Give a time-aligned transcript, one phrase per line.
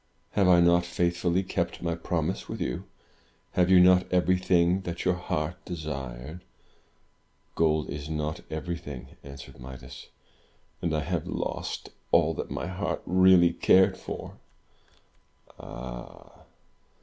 [0.31, 2.85] Have I not faithfully kept my promise with you?
[3.51, 6.41] Have you not everything that your heart desired?"
[7.53, 10.07] "Gold is not everything," answered Midas.
[10.81, 14.39] "And I have lost all that my heart really cared for."
[15.59, 16.31] "Ah!